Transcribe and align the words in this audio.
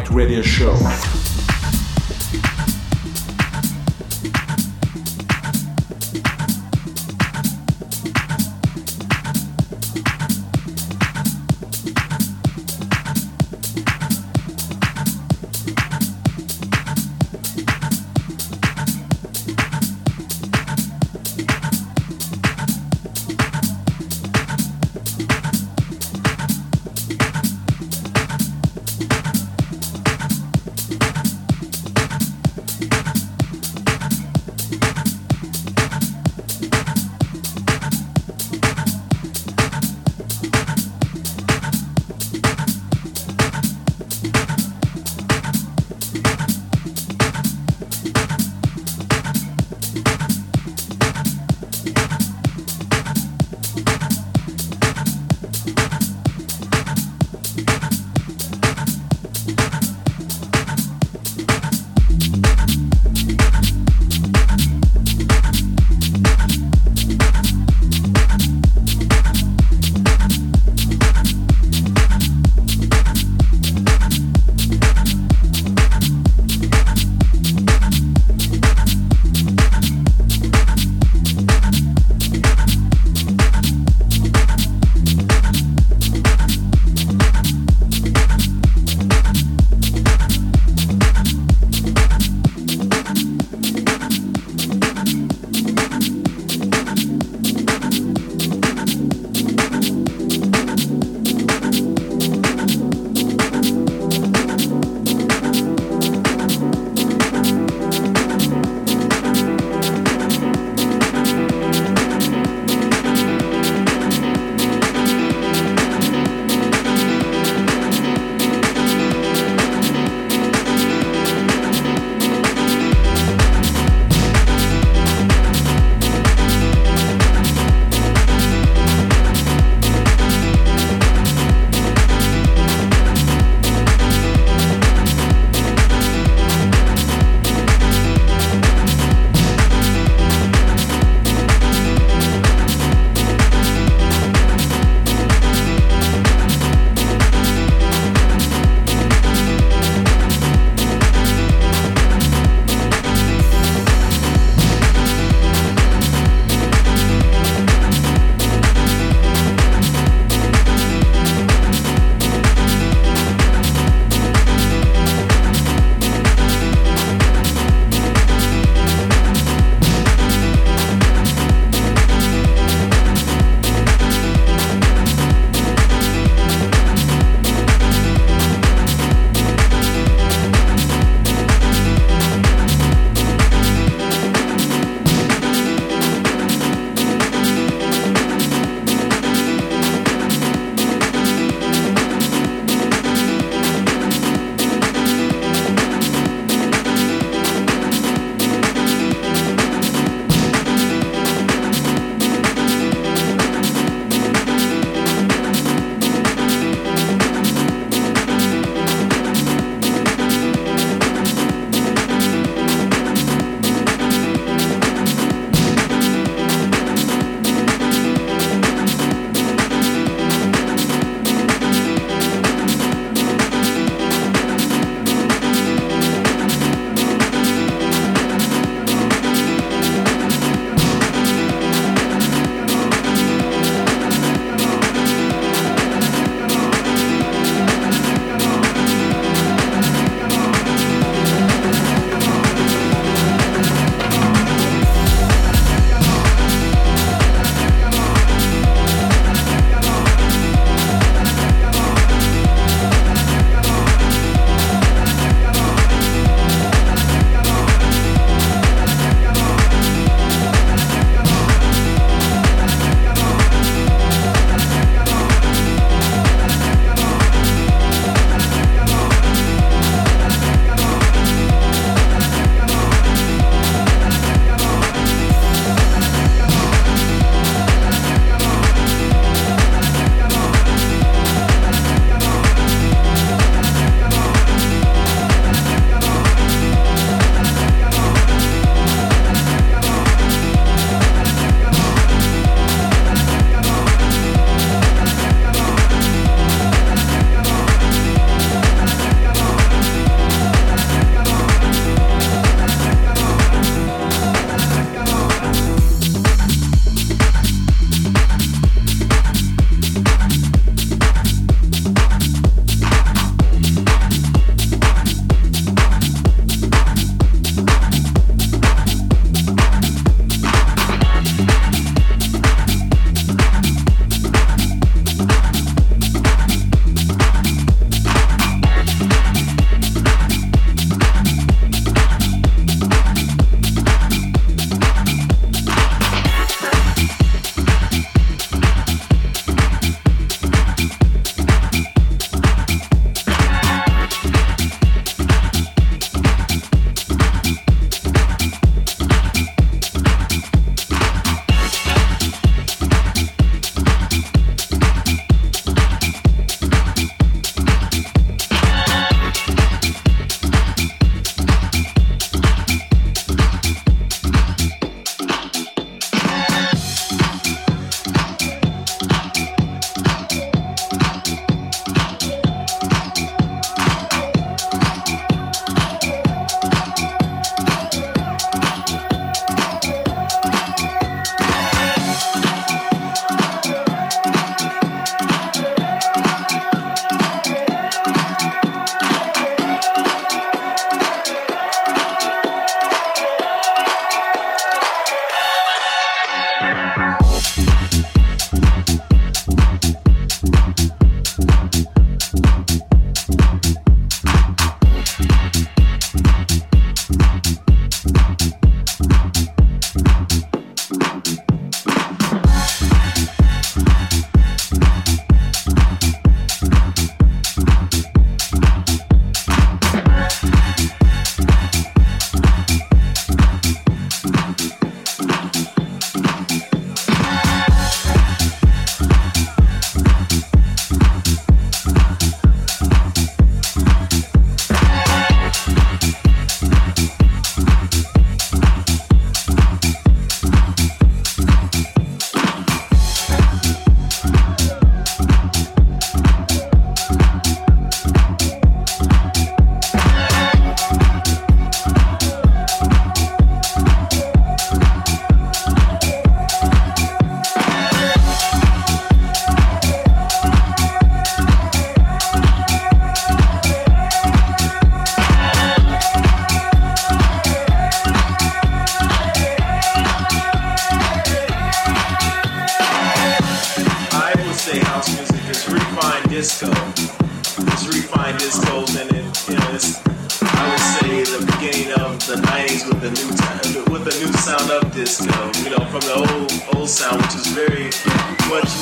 Clubs 0.00 0.60
on 0.62 0.82
Right 0.82 1.23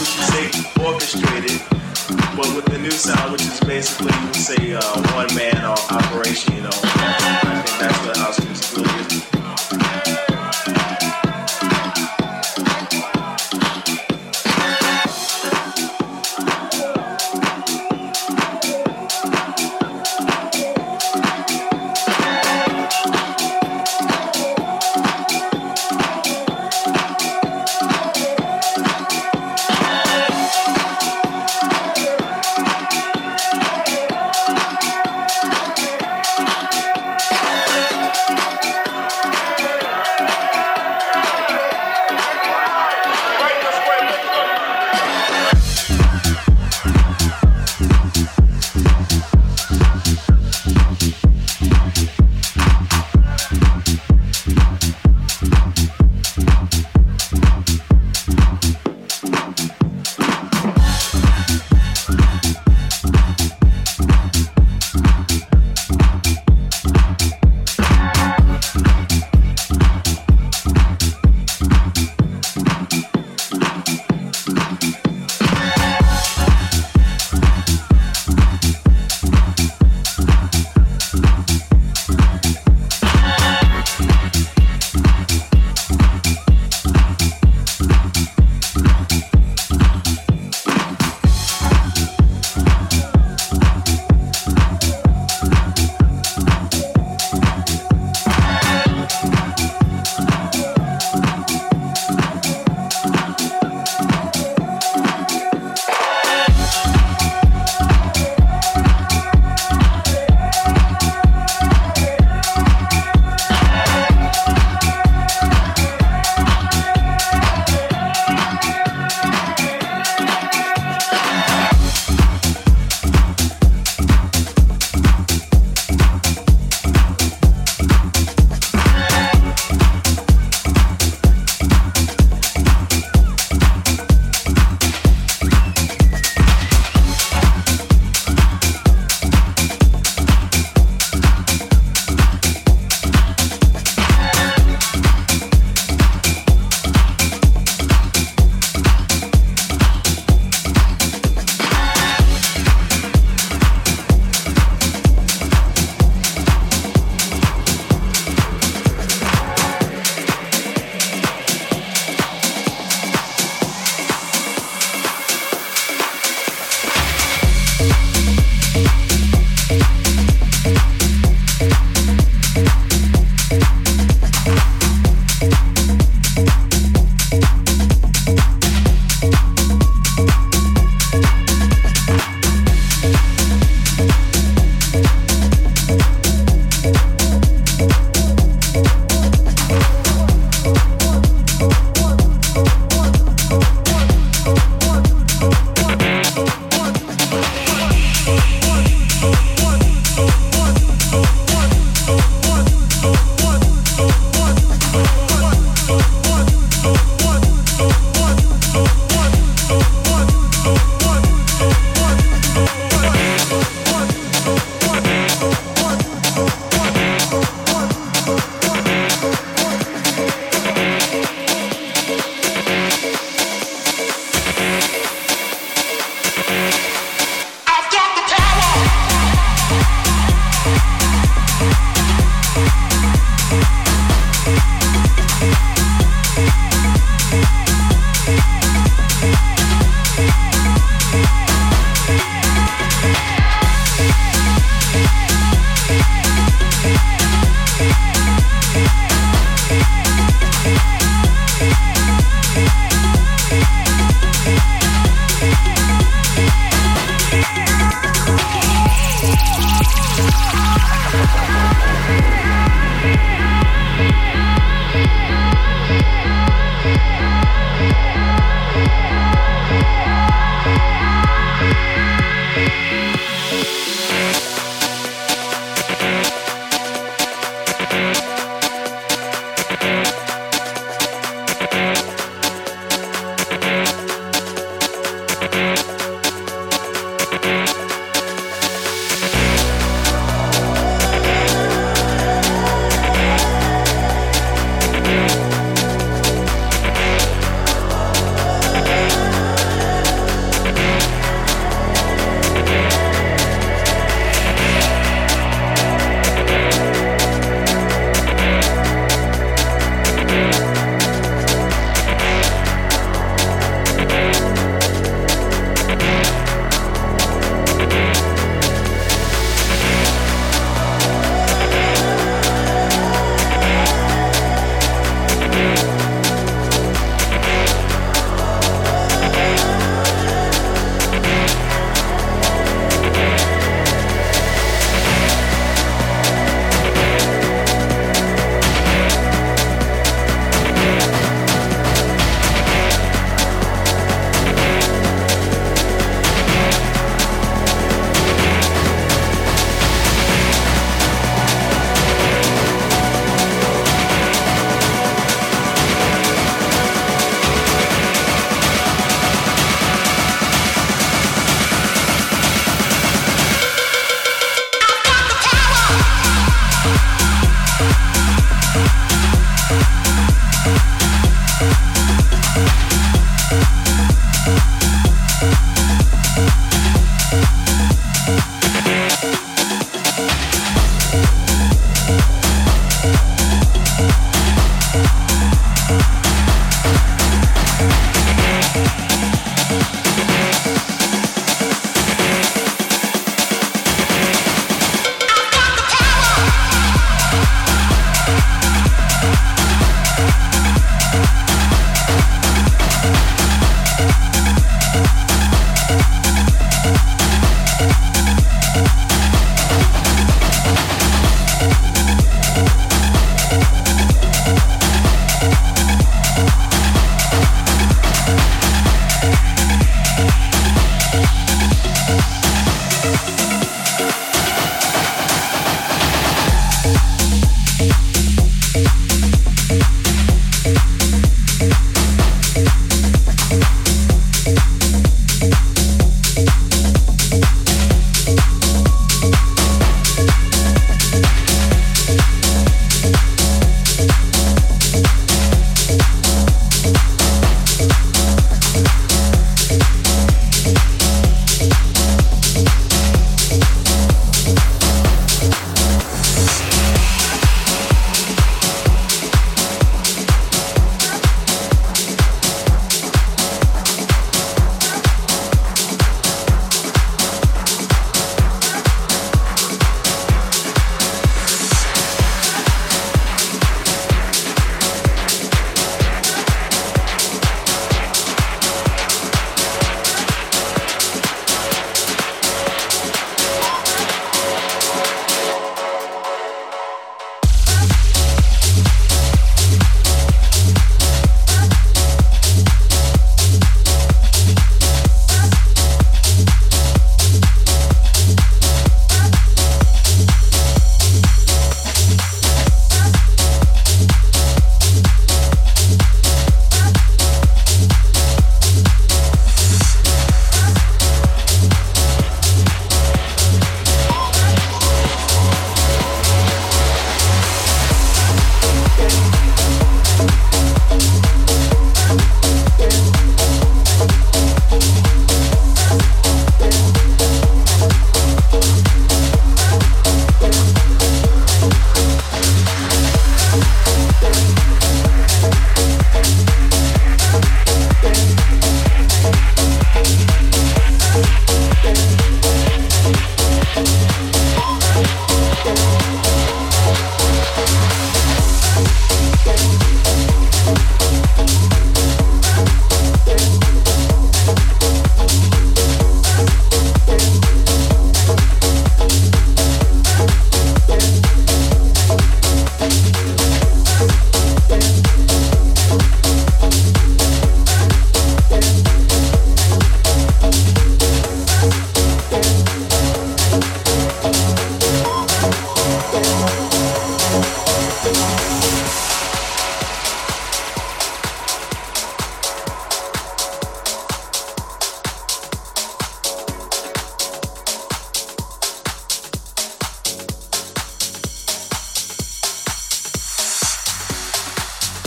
orchestrated, 0.02 1.62
but 2.36 2.48
with 2.56 2.64
the 2.64 2.78
new 2.78 2.90
sound, 2.90 3.30
which 3.30 3.42
is 3.42 3.60
basically 3.60 4.12
you 4.26 4.34
say 4.34 4.71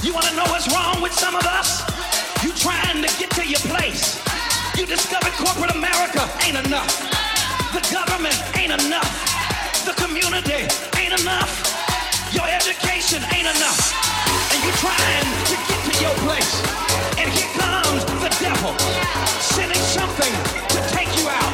radio 0.06 0.12
show. 0.12 0.14
wanna 0.14 0.36
know 0.36 0.52
what's 0.52 0.72
wrong 0.74 1.02
with 1.02 1.14
some 1.14 1.36
of 1.36 1.46
us? 1.46 1.82
You 2.44 2.52
trying 2.54 3.02
to 3.02 3.10
get 3.18 3.30
to 3.32 3.48
your 3.48 3.60
place. 3.72 4.22
You 4.78 4.86
discovered 4.86 5.34
corporate 5.34 5.76
America 5.76 6.30
ain't 6.46 6.58
enough. 6.68 6.92
The 7.74 7.82
government 7.92 8.36
ain't 8.58 8.74
enough. 8.74 9.12
The 9.86 9.94
community 9.94 10.68
ain't 11.00 11.20
enough. 11.22 11.50
Your 12.34 12.46
education 12.48 13.24
ain't 13.34 13.48
enough. 13.48 13.82
And 14.54 14.60
you 14.64 14.72
trying 14.82 15.30
to 15.50 15.56
get 15.56 15.80
to 15.90 15.94
your 16.02 16.16
place. 16.26 16.54
And 17.18 17.30
here 17.30 17.52
comes 17.58 18.06
the 18.22 18.32
devil 18.42 18.74
sending 19.40 19.82
something 19.82 20.34
to 20.70 20.80
take 20.92 21.10
you 21.18 21.30
out. 21.30 21.54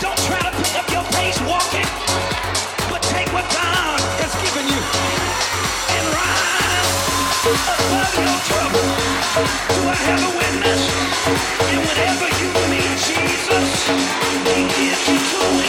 Don't 0.00 0.18
try 0.26 0.40
to 0.40 0.52
pick 0.62 0.74
up 0.78 0.88
your 0.90 1.04
pace 1.14 1.38
walking, 1.46 1.88
but 2.90 3.02
take 3.12 3.28
what 3.32 3.46
God 3.52 4.00
has 4.22 4.32
given 4.40 4.66
you 4.66 4.82
and 5.92 6.04
rise 6.14 6.61
Jesus, 13.02 13.88
he 14.46 14.62
gives 14.68 15.08
you 15.08 15.18
two 15.18 15.61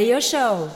Radio 0.00 0.18
Show. 0.18 0.69